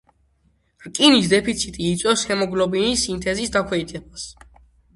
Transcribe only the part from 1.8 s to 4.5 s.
იწვევს ჰემოგლობინის სინთეზის დაქვეითებას.